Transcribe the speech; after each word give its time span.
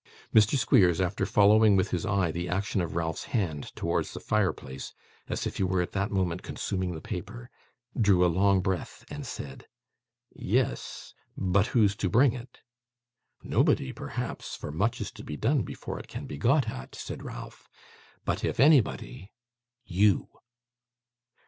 Mr. 0.33 0.57
Squeers, 0.57 0.99
after 0.99 1.27
following 1.27 1.75
with 1.75 1.91
his 1.91 2.07
eye 2.07 2.31
the 2.31 2.49
action 2.49 2.81
of 2.81 2.95
Ralph's 2.95 3.25
hand 3.25 3.65
towards 3.75 4.15
the 4.15 4.19
fire 4.19 4.51
place 4.51 4.95
as 5.27 5.45
if 5.45 5.57
he 5.57 5.63
were 5.63 5.79
at 5.79 5.91
that 5.91 6.09
moment 6.09 6.41
consuming 6.41 6.95
the 6.95 7.01
paper, 7.01 7.51
drew 7.95 8.25
a 8.25 8.25
long 8.25 8.61
breath, 8.61 9.05
and 9.11 9.27
said: 9.27 9.67
'Yes; 10.31 11.13
but 11.37 11.67
who's 11.67 11.95
to 11.97 12.09
bring 12.09 12.33
it?' 12.33 12.61
'Nobody, 13.43 13.93
perhaps, 13.93 14.55
for 14.55 14.71
much 14.71 15.01
is 15.01 15.11
to 15.11 15.23
be 15.23 15.37
done 15.37 15.61
before 15.61 15.99
it 15.99 16.07
can 16.07 16.25
be 16.25 16.39
got 16.39 16.67
at,' 16.67 16.95
said 16.95 17.21
Ralph. 17.21 17.69
'But 18.25 18.43
if 18.43 18.59
anybody 18.59 19.29
you! 19.85 20.29